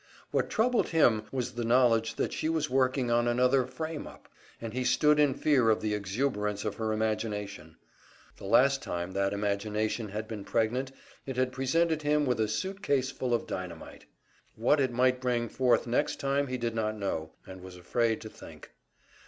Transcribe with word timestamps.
What 0.31 0.49
troubled 0.49 0.87
him 0.87 1.25
was 1.31 1.51
the 1.53 1.63
knowledge 1.63 2.15
that 2.15 2.33
she 2.33 2.49
was 2.49 2.71
working 2.71 3.11
on 3.11 3.27
another 3.27 3.67
"frame 3.67 4.07
up," 4.07 4.27
and 4.59 4.73
he 4.73 4.83
stood 4.83 5.19
in 5.19 5.35
fear 5.35 5.69
of 5.69 5.79
the 5.79 5.93
exuberance 5.93 6.65
of 6.65 6.77
her 6.77 6.91
imagination. 6.91 7.77
The 8.37 8.45
last 8.45 8.81
time 8.81 9.11
that 9.11 9.31
imagination 9.31 10.09
had 10.09 10.27
been 10.27 10.43
pregnant, 10.43 10.91
it 11.27 11.37
had 11.37 11.51
presented 11.51 12.01
him 12.01 12.25
with 12.25 12.39
a 12.39 12.47
suit 12.47 12.81
case 12.81 13.11
full 13.11 13.31
of 13.31 13.45
dynamite. 13.45 14.07
What 14.55 14.79
it 14.79 14.91
might 14.91 15.21
bring 15.21 15.47
forth 15.49 15.85
next 15.85 16.19
time 16.19 16.47
he 16.47 16.57
did 16.57 16.73
not 16.73 16.97
know, 16.97 17.33
and 17.45 17.61
was 17.61 17.77
afraid 17.77 18.21
to 18.21 18.29
think. 18.29 18.71